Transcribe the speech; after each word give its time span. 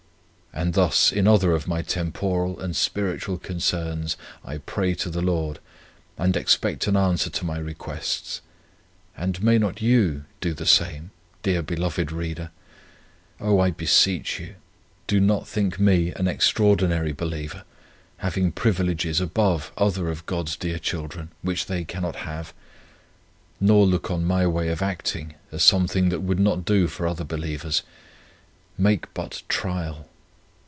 And 0.53 0.73
thus 0.73 1.13
in 1.13 1.27
other 1.29 1.53
of 1.53 1.65
my 1.65 1.81
temporal 1.81 2.59
and 2.59 2.75
spiritual 2.75 3.37
concerns 3.37 4.17
I 4.43 4.57
pray 4.57 4.93
to 4.95 5.09
the 5.09 5.21
Lord, 5.21 5.59
and 6.17 6.35
expect 6.35 6.87
an 6.87 6.97
answer 6.97 7.29
to 7.29 7.45
my 7.45 7.57
requests; 7.57 8.41
and 9.15 9.41
may 9.41 9.57
not 9.57 9.81
you 9.81 10.25
do 10.41 10.53
the 10.53 10.65
same, 10.65 11.11
dear 11.41 11.61
believing 11.61 12.07
reader? 12.07 12.51
Oh! 13.39 13.61
I 13.61 13.71
beseech 13.71 14.41
you, 14.41 14.55
do 15.07 15.21
not 15.21 15.47
think 15.47 15.79
me 15.79 16.11
an 16.13 16.27
extraordinary 16.27 17.13
believer, 17.13 17.63
having 18.17 18.51
privileges 18.51 19.21
above 19.21 19.71
other 19.77 20.09
of 20.09 20.25
God's 20.25 20.57
dear 20.57 20.79
children, 20.79 21.29
which 21.41 21.67
they 21.67 21.85
cannot 21.85 22.17
have; 22.17 22.53
nor 23.61 23.85
look 23.87 24.11
on 24.11 24.25
my 24.25 24.45
way 24.45 24.67
of 24.67 24.81
acting 24.81 25.35
as 25.49 25.63
something 25.63 26.09
that 26.09 26.19
would 26.19 26.41
not 26.41 26.65
do 26.65 26.87
for 26.87 27.07
other 27.07 27.23
believers. 27.25 27.83
Make 28.77 29.11
but 29.13 29.43
trial! 29.47 30.09